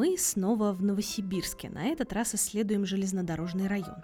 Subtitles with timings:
[0.00, 1.68] Мы снова в Новосибирске.
[1.68, 3.96] На этот раз исследуем железнодорожный район.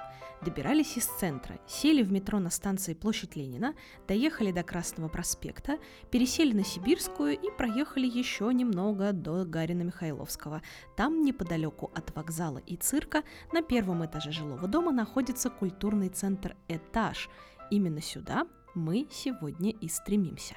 [0.44, 3.74] Добирались из центра, сели в метро на станции Площадь Ленина,
[4.06, 5.78] доехали до Красного проспекта,
[6.10, 10.60] пересели на Сибирскую и проехали еще немного до Гарина Михайловского.
[10.98, 17.30] Там, неподалеку от вокзала и цирка, на первом этаже жилого дома находится культурный центр «Этаж».
[17.70, 20.56] Именно сюда мы сегодня и стремимся.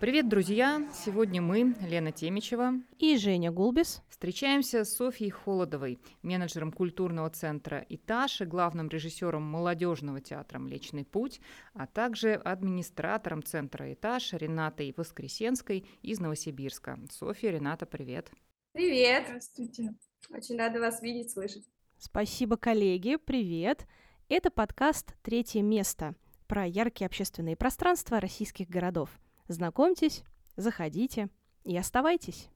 [0.00, 0.88] Привет, друзья!
[0.94, 8.40] Сегодня мы, Лена Темичева и Женя Гулбис, встречаемся с Софьей Холодовой, менеджером культурного центра «Этаж»
[8.40, 11.40] и главным режиссером молодежного театра «Млечный путь»,
[11.74, 17.00] а также администратором центра «Этаж» Ренатой Воскресенской из Новосибирска.
[17.10, 18.30] Софья, Рената, привет!
[18.74, 19.24] Привет!
[19.26, 19.96] Здравствуйте!
[20.30, 21.64] Очень рада вас видеть, слышать.
[21.98, 23.88] Спасибо, коллеги, привет!
[24.28, 26.14] Это подкаст «Третье место»
[26.46, 29.10] про яркие общественные пространства российских городов–
[29.48, 30.22] Знакомьтесь,
[30.56, 31.30] заходите
[31.64, 32.48] и оставайтесь.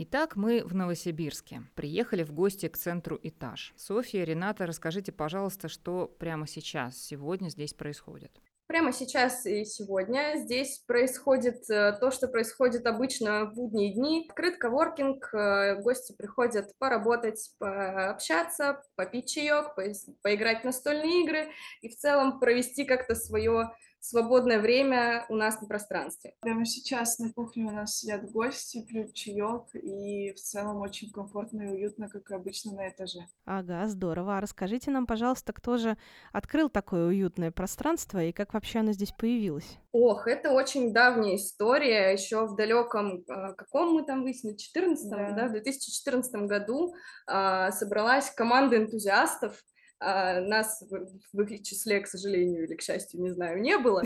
[0.00, 1.62] Итак, мы в Новосибирске.
[1.74, 3.74] Приехали в гости к центру «Этаж».
[3.76, 8.30] Софья, Рената, расскажите, пожалуйста, что прямо сейчас, сегодня здесь происходит.
[8.68, 14.26] Прямо сейчас и сегодня здесь происходит э, то, что происходит обычно в будние дни.
[14.28, 19.82] Открыт коворкинг, э, гости приходят поработать, пообщаться, попить чаек, по
[20.22, 21.48] поиграть в настольные игры
[21.80, 23.72] и в целом провести как-то свое
[24.08, 26.34] свободное время у нас на пространстве.
[26.40, 31.62] Прямо сейчас на кухне у нас сидят гости, пьют чаек, и в целом очень комфортно
[31.62, 33.20] и уютно, как обычно на этаже.
[33.44, 34.38] Ага, здорово.
[34.38, 35.96] А расскажите нам, пожалуйста, кто же
[36.32, 39.78] открыл такое уютное пространство и как вообще оно здесь появилось?
[39.92, 45.32] Ох, это очень давняя история, еще в далеком, а, каком мы там выяснили, 14 да.
[45.32, 46.94] да, в 2014 году
[47.26, 49.62] а, собралась команда энтузиастов,
[50.00, 50.82] а, нас
[51.32, 54.02] в их числе, к сожалению или к счастью, не знаю, не было.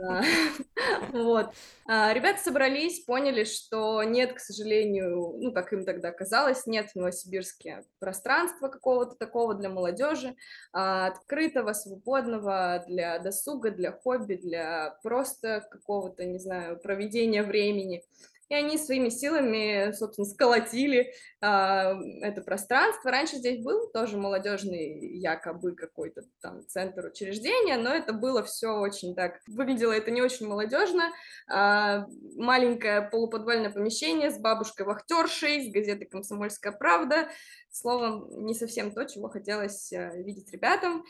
[0.00, 0.22] А,
[1.12, 1.52] вот.
[1.86, 6.96] А, ребята собрались, поняли, что нет, к сожалению, ну, как им тогда казалось, нет в
[6.96, 10.34] Новосибирске пространства какого-то такого для молодежи,
[10.72, 18.02] открытого, свободного для досуга, для хобби, для просто какого-то, не знаю, проведения времени
[18.52, 23.10] и они своими силами, собственно, сколотили а, это пространство.
[23.10, 29.14] Раньше здесь был тоже молодежный якобы какой-то там центр учреждения, но это было все очень
[29.14, 31.04] так, выглядело это не очень молодежно.
[31.48, 37.28] А, маленькое полуподвальное помещение с бабушкой-вахтершей, с газетой «Комсомольская правда»,
[37.74, 41.04] Словом, не совсем то, чего хотелось а, видеть ребятам.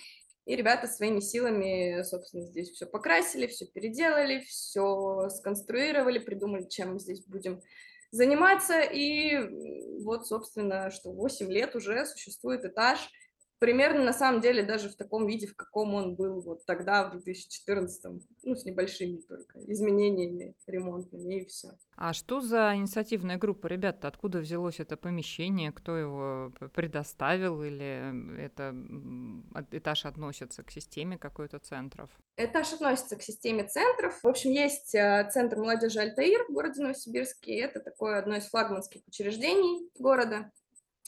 [0.44, 6.98] И ребята своими силами, собственно, здесь все покрасили, все переделали, все сконструировали, придумали, чем мы
[6.98, 7.62] здесь будем
[8.10, 8.80] заниматься.
[8.80, 13.10] И вот, собственно, что 8 лет уже существует этаж–
[13.62, 17.12] примерно на самом деле даже в таком виде, в каком он был вот тогда, в
[17.12, 18.05] 2014,
[18.43, 21.69] ну, с небольшими только изменениями ремонтными и все.
[21.95, 23.69] А что за инициативная группа?
[23.69, 25.71] Ребята, откуда взялось это помещение?
[25.71, 27.62] Кто его предоставил?
[27.62, 28.75] Или это
[29.71, 32.11] этаж относится к системе какой-то центров?
[32.37, 34.21] Этаж относится к системе центров.
[34.25, 37.61] В общем, есть э, центр молодежи Альтаир в городе Новосибирске.
[37.61, 40.51] Это такое одно из флагманских учреждений города.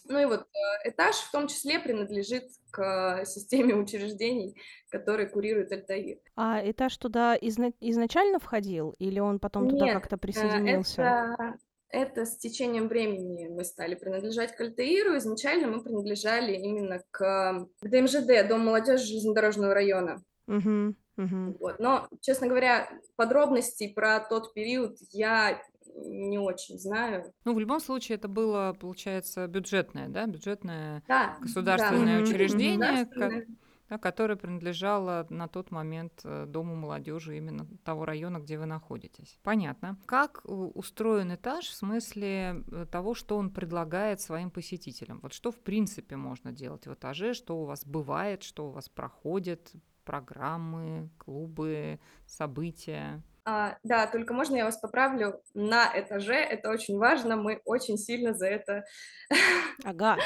[0.07, 4.57] Ну и вот э, этаж в том числе принадлежит к системе учреждений,
[4.91, 6.19] которые курирует Альтаир.
[6.37, 11.03] А этаж туда изна- изначально входил или он потом туда как-то э, присоединился?
[11.03, 15.17] Это, это с течением времени мы стали принадлежать к Альтаиру.
[15.17, 20.23] Изначально мы принадлежали именно к, к ДМЖД, Дом молодежи железнодорожного района.
[20.47, 21.57] Угу, угу.
[21.61, 21.79] Вот.
[21.79, 25.63] Но, честно говоря, подробностей про тот период я
[25.95, 27.33] не очень знаю.
[27.45, 32.23] Ну, в любом случае, это было, получается, бюджетное, да, бюджетное да, государственное да.
[32.23, 38.67] учреждение, да, которое принадлежало на тот момент э, Дому молодежи именно того района, где вы
[38.67, 39.39] находитесь.
[39.43, 39.99] Понятно.
[40.07, 45.21] Как устроен этаж в смысле э, того, что он предлагает своим посетителям?
[45.23, 48.89] Вот что, в принципе, можно делать в этаже, что у вас бывает, что у вас
[48.89, 49.73] проходит,
[50.05, 53.23] программы, клубы, события?
[53.47, 58.33] А, да, только можно я вас поправлю на этаже, это очень важно, мы очень сильно
[58.35, 58.85] за это...
[59.85, 60.17] Ага.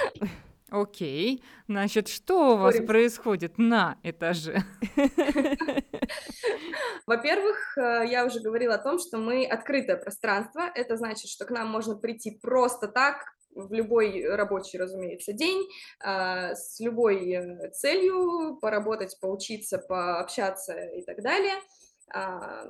[0.70, 4.62] Окей, значит, что у вас происходит на этаже?
[7.06, 10.70] Во-первых, э, я уже говорила о том, что мы открытое пространство.
[10.74, 13.24] Это значит, что к нам можно прийти просто так,
[13.54, 15.68] в любой рабочий, разумеется, день,
[16.00, 21.54] а, с любой э, целью поработать, поучиться, пообщаться и так далее.
[22.10, 22.64] А,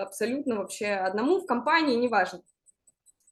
[0.00, 2.42] абсолютно вообще одному в компании, неважно.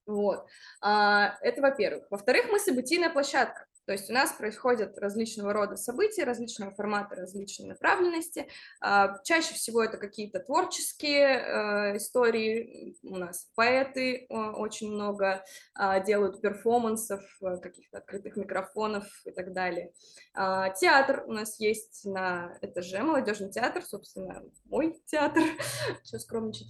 [0.07, 0.47] Вот.
[0.81, 2.07] А, это во-первых.
[2.11, 3.67] Во-вторых, мы событийная площадка.
[3.87, 8.49] То есть у нас происходят различного рода события, различного формата, различной направленности.
[8.81, 12.97] А, чаще всего это какие-то творческие э, истории.
[13.03, 15.45] У нас поэты очень много
[15.75, 19.93] а, делают перформансов, э, каких-то открытых микрофонов и так далее.
[20.35, 25.43] А, театр у нас есть на этаже, молодежный театр, собственно, мой театр,
[26.05, 26.69] что скромничать.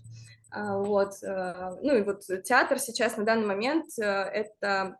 [0.55, 1.23] Вот.
[1.23, 4.97] Э, ну и вот театр сейчас на данный момент это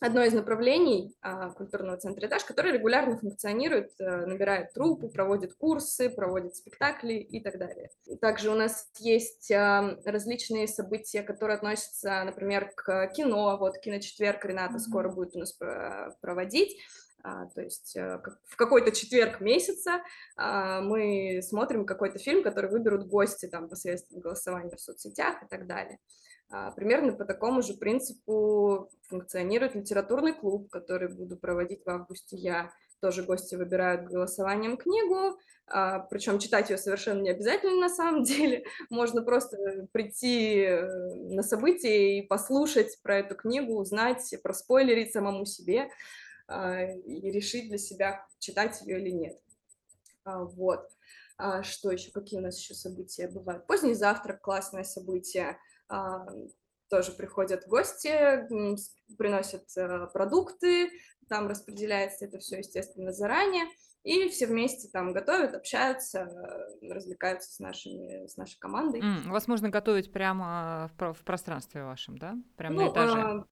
[0.00, 6.10] одно из направлений а, культурного центра «Этаж», который регулярно функционирует, а, набирает трупы, проводит курсы,
[6.10, 7.90] проводит спектакли и так далее.
[8.20, 13.56] Также у нас есть а, различные события, которые относятся, например, к кино.
[13.58, 15.56] Вот «Киночетверг» Рената скоро будет у нас
[16.20, 16.76] проводить.
[17.22, 20.02] А, то есть а, в какой-то четверг месяца
[20.36, 25.66] а, мы смотрим какой-то фильм, который выберут гости там посредством голосования в соцсетях и так
[25.66, 25.98] далее.
[26.50, 32.72] А, примерно по такому же принципу функционирует литературный клуб, который буду проводить в августе я.
[33.00, 38.64] Тоже гости выбирают голосованием книгу, а, причем читать ее совершенно не обязательно на самом деле.
[38.90, 45.90] Можно просто прийти э, на событие и послушать про эту книгу, узнать, проспойлерить самому себе
[46.46, 49.38] а, и решить для себя, читать ее или нет.
[50.24, 50.88] Вот.
[51.62, 52.10] Что еще?
[52.10, 53.66] Какие у нас еще события бывают?
[53.66, 55.58] Поздний завтрак, классное событие
[56.88, 58.46] тоже приходят гости,
[59.16, 60.90] приносят э, продукты,
[61.28, 63.64] там распределяется это все, естественно, заранее,
[64.04, 66.30] и все вместе там готовят, общаются,
[66.80, 69.00] развлекаются с, нашими, с нашей командой.
[69.00, 72.36] Mm, вас можно готовить прямо в, в пространстве вашем, да?
[72.56, 73.18] Прямо ну, на этаже?
[73.18, 73.44] А,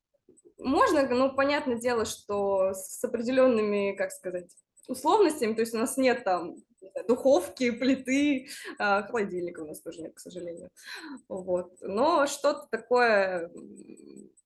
[0.58, 4.50] можно, ну, понятное дело, что с определенными, как сказать,
[4.88, 6.56] условностями, то есть у нас нет там
[7.08, 8.48] духовки, плиты,
[8.78, 10.70] а, холодильника у нас тоже нет, к сожалению.
[11.28, 11.72] Вот.
[11.80, 13.50] Но что-то такое,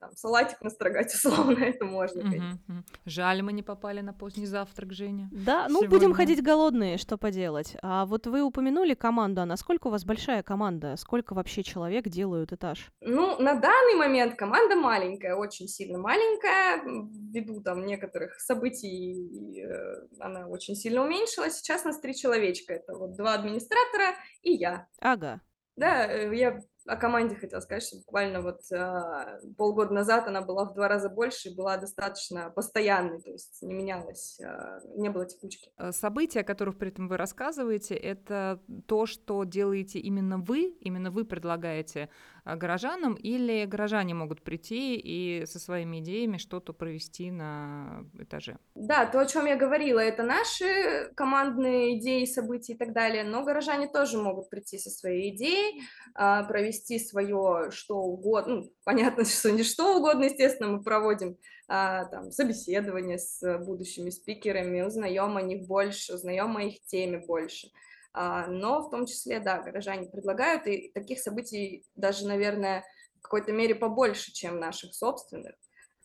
[0.00, 2.58] там, салатик настрогать условно, это можно, конечно.
[3.04, 5.28] Жаль, мы не попали на поздний завтрак, Женя.
[5.30, 5.90] Да, ну Сегодня.
[5.90, 7.76] будем ходить голодные, что поделать.
[7.82, 10.96] А вот вы упомянули команду, а насколько у вас большая команда?
[10.96, 12.90] Сколько вообще человек делают этаж?
[13.00, 16.82] Ну, на данный момент команда маленькая, очень сильно маленькая.
[17.30, 21.58] Ввиду там некоторых событий э, она очень сильно уменьшилась.
[21.58, 22.74] Сейчас нас три человечка.
[22.74, 24.86] Это вот два администратора и я.
[25.00, 25.40] Ага.
[25.76, 30.64] Да, э, я о команде хотела сказать, что буквально вот э, полгода назад она была
[30.64, 35.26] в два раза больше и была достаточно постоянной, то есть не менялась, э, не было
[35.26, 35.70] текучки.
[35.78, 41.10] Э, события, о которых при этом вы рассказываете, это то, что делаете именно вы, именно
[41.10, 42.08] вы предлагаете
[42.44, 48.58] а, горожанам, или горожане могут прийти и со своими идеями что-то провести на этаже?
[48.74, 53.44] Да, то, о чем я говорила, это наши командные идеи, события и так далее, но
[53.44, 55.82] горожане тоже могут прийти со своей идеей,
[56.14, 61.38] а, провести свое что угодно, ну, понятно, что не что угодно, естественно, мы проводим
[61.68, 67.68] а, там, собеседование с будущими спикерами, узнаем о них больше, узнаем о их теме больше.
[68.12, 72.84] А, но в том числе, да, горожане предлагают, и таких событий даже, наверное,
[73.18, 75.54] в какой-то мере побольше, чем наших собственных.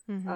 [0.06, 0.30] Угу.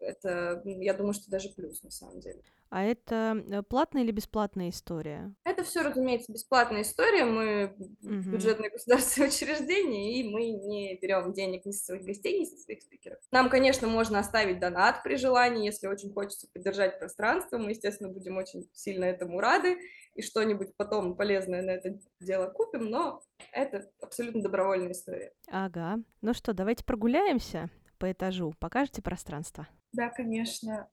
[0.00, 2.42] Это, я думаю, что даже плюс на самом деле.
[2.70, 5.34] А это э, платная или бесплатная история?
[5.44, 7.24] Это все, разумеется, бесплатная история.
[7.24, 8.30] Мы угу.
[8.30, 12.82] бюджетное государственное учреждение, и мы не берем денег ни со своих гостей, ни со своих
[12.82, 13.18] спикеров.
[13.32, 17.58] Нам, конечно, можно оставить донат при желании, если очень хочется поддержать пространство.
[17.58, 19.78] Мы, естественно, будем очень сильно этому рады
[20.14, 23.22] и что-нибудь потом полезное на это дело купим, но
[23.52, 25.32] это абсолютно добровольная история.
[25.48, 26.00] Ага.
[26.20, 28.52] Ну что, давайте прогуляемся по этажу.
[28.58, 29.68] Покажете пространство?
[29.92, 30.88] Да, конечно.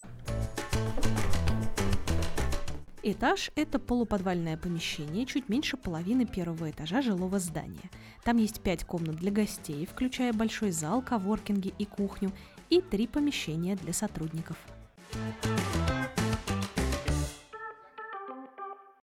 [3.07, 7.91] Этаж– это полуподвальное помещение, чуть меньше половины первого этажа жилого здания.
[8.23, 12.31] Там есть пять комнат для гостей, включая большой зал, коворкинги и кухню,
[12.71, 14.57] и три помещения для сотрудников.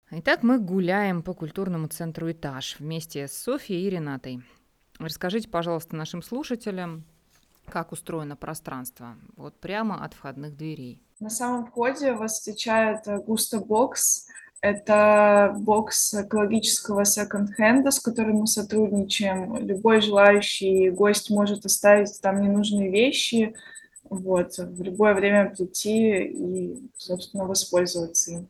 [0.09, 4.41] Итак, мы гуляем по культурному центру «Этаж» вместе с Софьей и Ренатой.
[4.97, 7.05] Расскажите, пожалуйста, нашим слушателям,
[7.67, 11.03] как устроено пространство, вот прямо от входных дверей.
[11.21, 14.25] На самом входе вас встречает Густо Бокс.
[14.59, 19.55] Это бокс экологического секонд-хенда, с которым мы сотрудничаем.
[19.57, 23.53] Любой желающий гость может оставить там ненужные вещи,
[24.09, 28.47] вот, в любое время прийти и, собственно, воспользоваться им.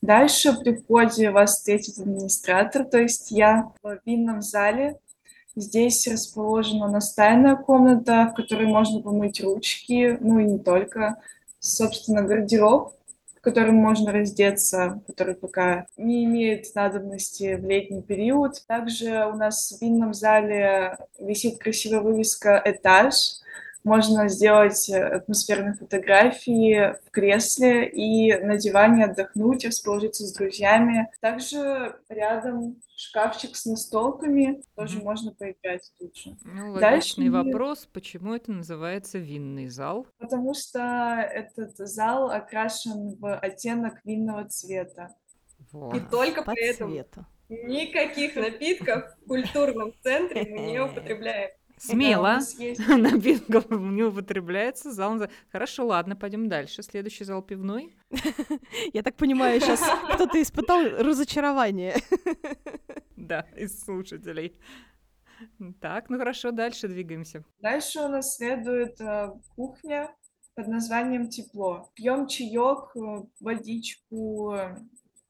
[0.00, 5.00] Дальше при входе вас встретит администратор, то есть я в винном зале.
[5.56, 11.16] Здесь расположена настольная комната, в которой можно помыть ручки, ну и не только.
[11.64, 12.92] Собственно, гардероб,
[13.36, 18.60] в котором можно раздеться, который пока не имеет надобности в летний период.
[18.66, 23.14] Также у нас в винном зале висит красивая вывеска «Этаж»,
[23.84, 31.10] можно сделать э, атмосферные фотографии в кресле и на диване отдохнуть, расположиться с друзьями.
[31.20, 35.04] Также рядом шкафчик с настолками, тоже mm-hmm.
[35.04, 36.36] можно поиграть тут же.
[36.44, 37.50] Ну, логичный Дальше...
[37.50, 40.06] вопрос, почему это называется винный зал?
[40.18, 45.08] Потому что этот зал окрашен в оттенок винного цвета.
[45.72, 45.96] Вот.
[45.96, 46.92] И только По при этом
[47.48, 51.50] никаких напитков в культурном центре мы не употребляем.
[51.82, 52.38] Смело.
[52.88, 54.92] Напитков не употребляется.
[54.92, 55.18] Зал...
[55.50, 56.82] Хорошо, ладно, пойдем дальше.
[56.82, 57.96] Следующий зал пивной.
[58.92, 59.82] Я так понимаю, сейчас
[60.14, 61.96] кто-то испытал разочарование.
[63.16, 64.56] Да, из слушателей.
[65.80, 67.44] Так, ну хорошо, дальше двигаемся.
[67.60, 70.14] Дальше у нас следует э, кухня
[70.54, 71.90] под названием «Тепло».
[71.94, 74.54] Пьем чаек, э, водичку,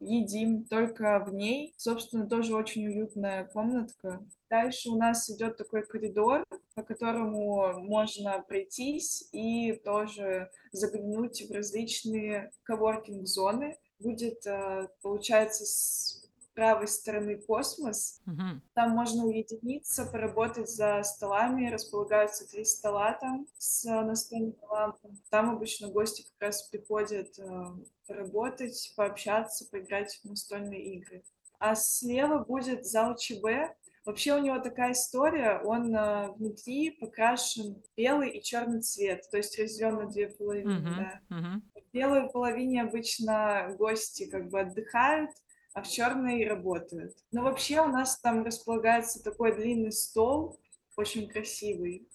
[0.02, 1.74] едим только в ней.
[1.76, 4.24] Собственно, тоже очень уютная комнатка.
[4.50, 6.44] Дальше у нас идет такой коридор,
[6.74, 13.76] по которому можно пройтись и тоже заглянуть в различные коворкинг-зоны.
[13.98, 16.21] Будет, э, получается, с
[16.54, 18.20] правой стороны космос.
[18.26, 18.60] Угу.
[18.74, 21.70] Там можно уединиться, поработать за столами.
[21.70, 25.16] Располагаются три стола там с настольными лампами.
[25.30, 27.66] Там обычно гости как раз приходят э,
[28.06, 31.22] поработать, пообщаться, поиграть в настольные игры.
[31.58, 33.74] А слева будет зал ЧБ.
[34.04, 39.56] Вообще у него такая история, он э, внутри покрашен белый и черный цвет, то есть
[39.60, 40.70] разделен на две половины.
[40.70, 41.20] Uh-huh, да.
[41.30, 41.80] uh-huh.
[41.80, 45.30] В белой половине обычно гости как бы отдыхают,
[45.74, 47.16] а в черной работают.
[47.30, 50.58] Но вообще у нас там располагается такой длинный стол,
[50.96, 52.08] очень красивый.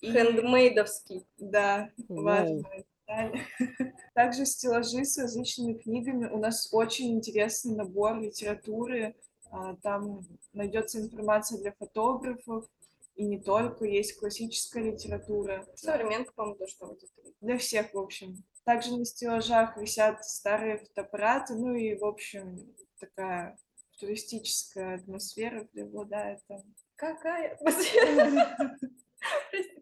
[0.00, 0.12] И...
[0.12, 1.26] Хендмейдовский.
[1.38, 2.22] Да, wow.
[2.22, 2.62] важно.
[4.14, 6.26] Также стеллажи с различными книгами.
[6.26, 9.14] У нас очень интересный набор литературы.
[9.50, 10.20] А, там
[10.52, 12.66] найдется информация для фотографов,
[13.14, 15.66] и не только, есть классическая литература.
[15.74, 16.96] Современка, по-моему, тоже там
[17.40, 18.44] Для всех, в общем.
[18.64, 23.56] Также на стеллажах висят старые фотоаппараты, ну и, в общем, такая
[23.98, 26.62] туристическая атмосфера преобладает там.
[26.96, 28.78] Какая атмосфера?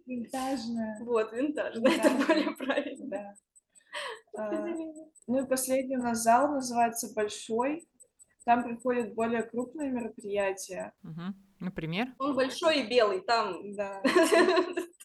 [0.06, 0.98] Винтажная.
[1.00, 3.34] Вот, винтажная, это более правильно.
[4.36, 4.50] А,
[5.26, 7.86] ну и последний у нас зал называется Большой.
[8.44, 10.92] Там приходят более крупные мероприятия.
[11.58, 12.14] Например?
[12.18, 14.02] Он большой и белый, там да.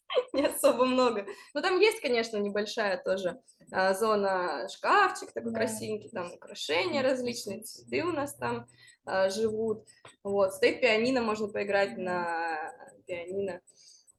[0.41, 1.25] не особо много.
[1.53, 3.39] Но там есть, конечно, небольшая тоже
[3.71, 5.60] а, зона шкафчик такой да.
[5.60, 8.67] красивенький, там украшения различные, цветы у нас там
[9.05, 9.86] а, живут.
[10.24, 12.74] Вот, стоит пианино, можно поиграть на
[13.05, 13.62] пианино.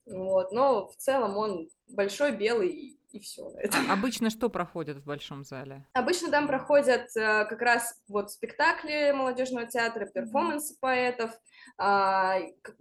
[0.07, 3.53] Вот, но в целом он большой, белый и все.
[3.89, 5.87] А обычно что проходит в большом зале?
[5.93, 11.31] Обычно там проходят э, как раз вот спектакли молодежного театра, перформансы поэтов.
[11.79, 12.39] А,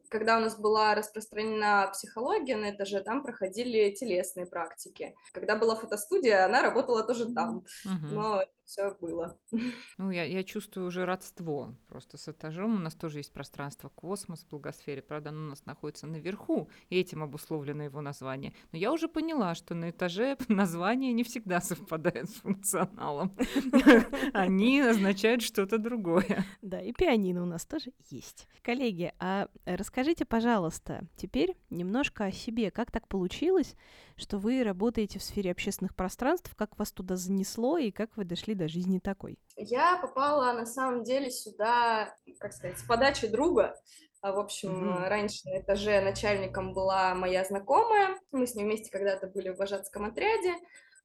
[0.10, 5.16] когда у нас была распространена психология на этаже, там проходили телесные практики.
[5.34, 7.64] Когда была фотостудия, она работала тоже там.
[7.86, 8.08] Угу.
[8.12, 9.38] Но все было.
[9.98, 12.76] Ну, я, я чувствую уже родство просто с этажом.
[12.76, 15.02] У нас тоже есть пространство космос в благосфере.
[15.02, 18.54] Правда, оно у нас находится наверху, и этим обусловлено его название.
[18.72, 23.38] Но я уже поняла, что на этаже название не всегда совпадает с функционалом.
[24.34, 26.46] Они означают что-то другое.
[26.62, 28.48] Да, и пианино у нас тоже есть.
[28.72, 32.72] Коллеги, а расскажите, пожалуйста, теперь немножко о себе.
[32.72, 33.76] Как так получилось,
[34.16, 38.56] что вы работаете в сфере общественных пространств, как вас туда занесло и как вы дошли
[38.56, 39.38] до жизни такой?
[39.58, 43.76] Я попала на самом деле сюда, как сказать, с подачи друга.
[44.22, 45.10] А, в общем, mm-hmm.
[45.10, 48.18] раньше на этаже начальником была моя знакомая.
[48.32, 50.54] Мы с ней вместе когда-то были в вожатском отряде.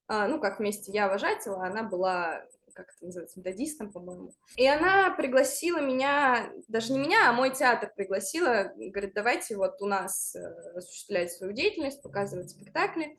[0.07, 2.45] А, ну, как вместе я вожатела, она была
[2.77, 4.33] как это называется, методистом, по-моему.
[4.57, 9.87] И она пригласила меня, даже не меня, а мой театр пригласила, говорит, давайте вот у
[9.87, 10.45] нас э,
[10.77, 13.19] осуществлять свою деятельность, показывать спектакли.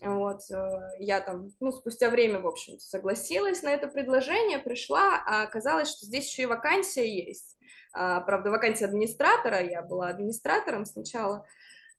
[0.00, 5.42] Вот, э, я там, ну, спустя время, в общем согласилась на это предложение, пришла, а
[5.42, 7.56] оказалось, что здесь еще и вакансия есть.
[7.92, 11.46] А, правда, вакансия администратора, я была администратором сначала,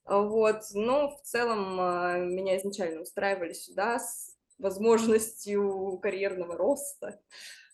[0.06, 7.20] вот, но в целом а, меня изначально устраивали сюда с возможностью карьерного роста.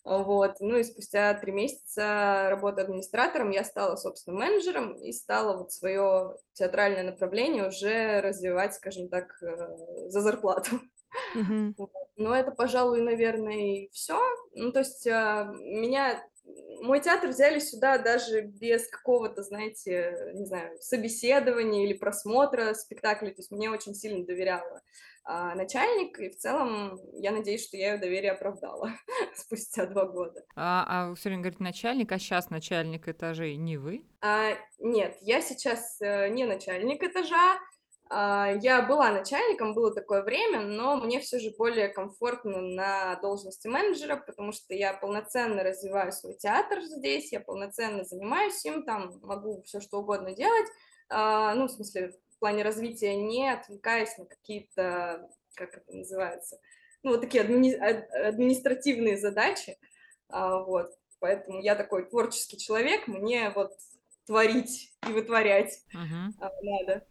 [0.04, 0.56] Вот.
[0.58, 6.36] Ну и спустя три месяца работы администратором я стала, собственно, менеджером и стала вот свое
[6.54, 10.80] театральное направление уже развивать, скажем так, э, за зарплату.
[11.36, 11.74] Mm-hmm.
[12.16, 14.20] Но это, пожалуй, наверное, и все.
[14.54, 16.22] Ну, то есть а, меня
[16.82, 23.38] мой театр взяли сюда даже без какого-то, знаете, не знаю, собеседования или просмотра спектакля, то
[23.38, 24.82] есть мне очень сильно доверяла
[25.24, 28.90] а, начальник, и в целом я надеюсь, что я ее доверие оправдала
[29.36, 30.44] спустя два года.
[30.56, 34.04] А, а все время говорит начальник, а сейчас начальник этажей не вы?
[34.20, 37.58] А, нет, я сейчас э, не начальник этажа,
[38.14, 44.16] я была начальником, было такое время, но мне все же более комфортно на должности менеджера,
[44.16, 49.80] потому что я полноценно развиваю свой театр здесь, я полноценно занимаюсь им, там могу все
[49.80, 50.66] что угодно делать,
[51.08, 56.58] а, ну, в смысле, в плане развития, не отвлекаясь на какие-то, как это называется,
[57.02, 59.78] ну, вот такие админи- административные задачи,
[60.28, 63.72] а, вот, поэтому я такой творческий человек, мне вот
[64.26, 66.50] творить и вытворять uh-huh.
[66.62, 67.06] надо.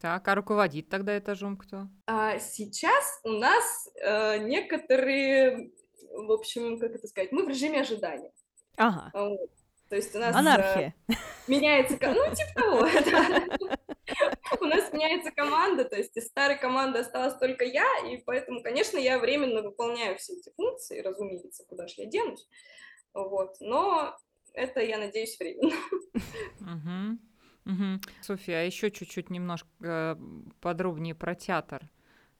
[0.00, 1.88] Так, а руководит тогда этажом кто?
[2.06, 5.70] А сейчас у нас э, некоторые,
[6.10, 8.32] в общем, как это сказать, мы в режиме ожидания.
[8.76, 9.10] Ага.
[9.12, 9.50] Вот.
[9.88, 10.34] То есть у нас...
[10.34, 10.94] Анархия.
[11.08, 11.12] Э,
[11.46, 11.96] меняется...
[12.00, 12.86] Ну, типа того,
[14.60, 18.98] У нас меняется команда, то есть из старой команды осталась только я, и поэтому, конечно,
[18.98, 22.46] я временно выполняю все эти функции, разумеется, куда же я денусь.
[23.14, 23.56] Вот.
[23.60, 24.16] Но
[24.54, 25.76] это, я надеюсь, временно.
[27.66, 28.00] Угу.
[28.22, 30.16] Софья, а еще чуть-чуть немножко э,
[30.60, 31.90] подробнее про театр,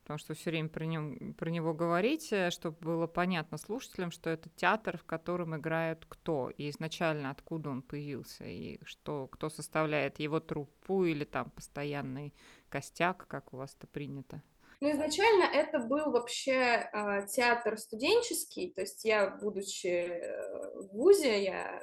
[0.02, 4.49] потому что все время про, нем, про него говорите, чтобы было понятно слушателям, что это
[4.50, 10.38] театр, в котором играют кто, и изначально откуда он появился, и что, кто составляет его
[10.38, 12.33] труппу или там постоянный
[12.68, 14.42] костяк, как у вас это принято.
[14.80, 21.42] Ну, изначально это был вообще э, театр студенческий, то есть я, будучи э, в ВУЗе,
[21.42, 21.83] я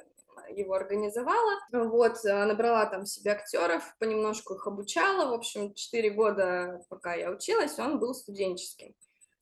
[0.56, 1.60] его организовала.
[1.72, 5.30] Вот, э, набрала там себе актеров, понемножку их обучала.
[5.30, 8.94] В общем, четыре года, пока я училась, он был студенческим.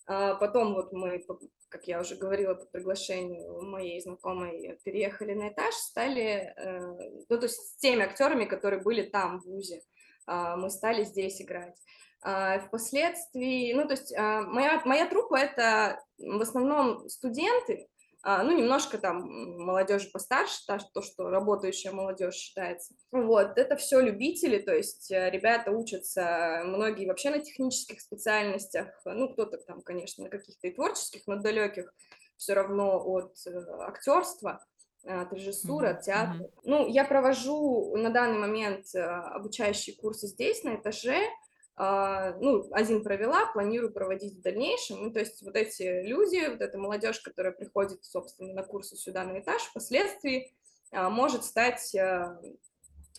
[0.06, 1.24] А потом вот мы,
[1.68, 6.80] как я уже говорила, по приглашению моей знакомой переехали на этаж, стали, э,
[7.28, 9.82] ну, то есть с теми актерами, которые были там, в ВУЗе,
[10.26, 11.76] а, мы стали здесь играть.
[12.24, 17.88] А впоследствии, ну, то есть моя, моя труппа– это в основном студенты,
[18.24, 19.22] ну, немножко там
[19.58, 20.60] молодежи постарше,
[20.94, 22.94] то, что работающая молодежь считается.
[23.10, 29.28] Вот, это все любители, то есть э, ребята учатся, многие вообще на технических специальностях, ну,
[29.32, 31.92] кто-то там, конечно, на каких-то и творческих, но далеких
[32.36, 34.60] все равно от э, актерства
[35.04, 36.44] от режиссуры, от театра.
[36.44, 36.60] Mm-hmm.
[36.64, 41.41] Ну, я провожу на данный момент э, обучающие курсы здесь, на этаже, а,
[41.76, 45.04] ну, один провела, планирую проводить в дальнейшем.
[45.04, 49.24] Ну, то есть вот эти люди, вот эта молодежь, которая приходит, собственно, на курсы сюда
[49.24, 50.52] на этаж, впоследствии
[50.92, 52.38] а, может стать, а,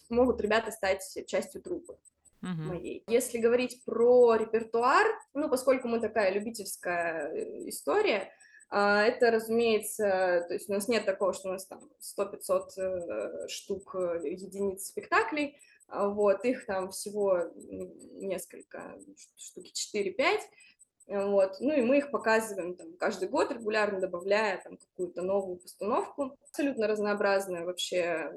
[0.09, 1.97] могут ребята стать частью трупы
[2.41, 3.03] моей.
[3.07, 8.33] Если говорить про репертуар, ну, поскольку мы такая любительская э, история,
[8.69, 11.79] это, разумеется, то есть у нас нет такого, что у нас там
[12.17, 17.51] 100-500 э, штук э, единиц спектаклей, а, вот, их там всего
[18.13, 18.97] несколько,
[19.37, 20.39] штуки 4-5,
[21.07, 26.37] вот, ну и мы их показываем там каждый год, регулярно добавляя там какую-то новую постановку,
[26.49, 28.31] абсолютно разнообразная вообще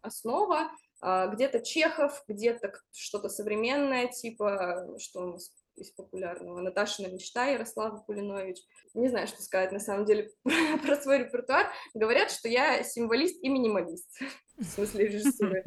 [0.00, 7.46] основа, а, где-то Чехов, где-то что-то современное, типа, что у нас из популярного, Наташина мечта
[7.46, 8.58] Ярослава Кулинович.
[8.94, 10.30] Не знаю, что сказать на самом деле
[10.82, 11.66] про свой репертуар.
[11.94, 14.08] Говорят, что я символист и минималист
[14.58, 15.64] в смысле режиссуры.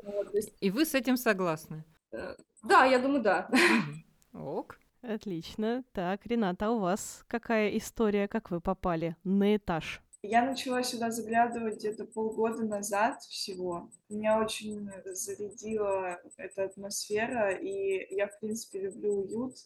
[0.60, 1.84] И вы с этим согласны?
[2.12, 3.50] Э, да, я думаю, да.
[4.32, 4.78] Ок.
[5.02, 5.82] Отлично.
[5.92, 10.02] Так, Рената, а у вас какая история, как вы попали на этаж?
[10.22, 13.90] Я начала сюда заглядывать где-то полгода назад всего.
[14.10, 19.56] Меня очень зарядила эта атмосфера, и я, в принципе, люблю уют,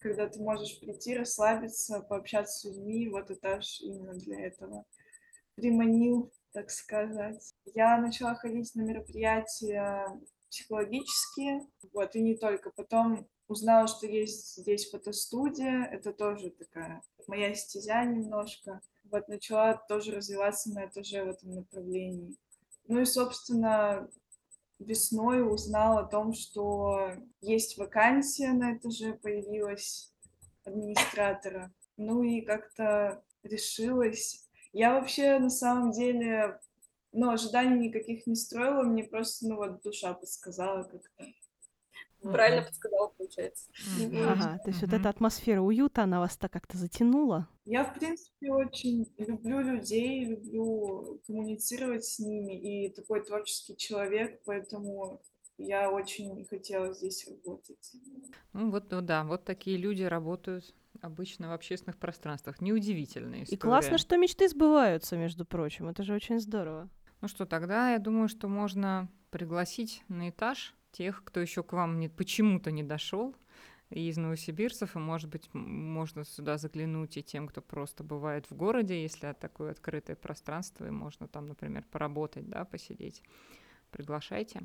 [0.00, 3.08] когда ты можешь прийти, расслабиться, пообщаться с людьми.
[3.08, 4.84] Вот этаж именно для этого
[5.54, 7.54] приманил так сказать.
[7.74, 10.06] Я начала ходить на мероприятия
[10.50, 12.70] психологические, вот, и не только.
[12.70, 18.80] Потом узнала, что есть здесь фотостудия, это тоже такая моя стезя немножко.
[19.04, 22.36] Вот, начала тоже развиваться на этаже в этом направлении.
[22.86, 24.08] Ну и, собственно,
[24.78, 30.12] весной узнала о том, что есть вакансия на этаже, появилась
[30.64, 31.72] администратора.
[31.96, 36.60] Ну и как-то решилась я вообще на самом деле,
[37.12, 41.26] ну, ожиданий никаких не строила, мне просто, ну, вот душа подсказала как-то.
[42.22, 43.68] Правильно подсказала, получается.
[44.28, 47.48] Ага, то есть вот эта атмосфера уюта, она вас так как-то затянула?
[47.64, 55.20] Я, в принципе, очень люблю людей, люблю коммуницировать с ними, и такой творческий человек, поэтому
[55.58, 57.92] я очень хотела здесь работать.
[58.52, 62.60] Ну вот, ну да, вот такие люди работают обычно в общественных пространствах.
[62.60, 63.58] Неудивительная история.
[63.58, 65.88] И классно, что мечты сбываются, между прочим.
[65.88, 66.88] Это же очень здорово.
[67.20, 71.98] Ну что, тогда я думаю, что можно пригласить на этаж тех, кто еще к вам
[71.98, 73.34] не, почему-то не дошел
[73.90, 79.02] из новосибирцев, и, может быть, можно сюда заглянуть и тем, кто просто бывает в городе,
[79.02, 83.22] если такое открытое пространство, и можно там, например, поработать, да, посидеть.
[83.90, 84.62] Приглашайте.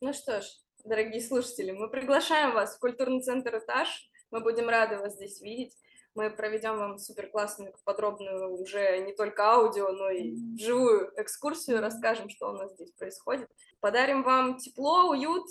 [0.00, 0.44] Ну что ж,
[0.84, 4.09] дорогие слушатели, мы приглашаем вас в культурный центр «Этаж».
[4.30, 5.76] Мы будем рады вас здесь видеть.
[6.14, 12.28] Мы проведем вам супер классную, подробную уже не только аудио, но и живую экскурсию, расскажем,
[12.28, 13.48] что у нас здесь происходит.
[13.80, 15.46] Подарим вам тепло, уют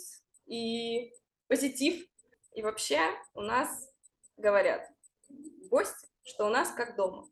[0.46, 1.14] и
[1.48, 2.06] позитив.
[2.54, 3.00] И вообще
[3.34, 3.90] у нас
[4.36, 4.86] говорят,
[5.70, 7.30] гость, что у нас как дома.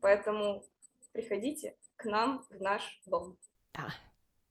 [0.00, 0.64] Поэтому
[1.12, 3.36] приходите к нам в наш дом.
[3.74, 3.92] Да,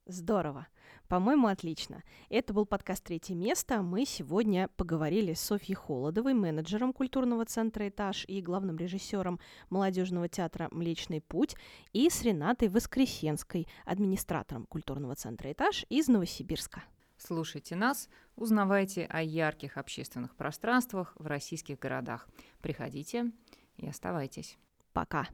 [0.06, 0.68] здорово.
[1.08, 2.04] По-моему, отлично.
[2.30, 3.82] Это был подкаст «Третье место».
[3.82, 9.40] Мы сегодня поговорили с Софьей Холодовой, менеджером культурного центра «Этаж» и главным режиссером
[9.70, 11.56] молодежного театра «Млечный путь»,
[11.94, 16.84] и с Ренатой Воскресенской, администратором культурного центра «Этаж» из Новосибирска.
[17.18, 22.28] Слушайте нас, узнавайте о ярких общественных пространствах в российских городах.
[22.62, 23.32] Приходите
[23.78, 24.58] и оставайтесь.
[24.92, 25.28] Пока.